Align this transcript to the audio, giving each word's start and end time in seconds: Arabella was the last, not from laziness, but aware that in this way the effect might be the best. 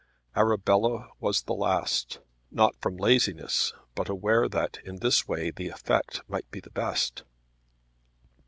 Arabella 0.35 1.09
was 1.19 1.43
the 1.43 1.53
last, 1.53 2.21
not 2.49 2.75
from 2.81 2.97
laziness, 2.97 3.71
but 3.93 4.09
aware 4.09 4.49
that 4.49 4.79
in 4.83 4.95
this 4.95 5.27
way 5.27 5.51
the 5.51 5.67
effect 5.67 6.21
might 6.27 6.49
be 6.49 6.59
the 6.59 6.71
best. 6.71 7.23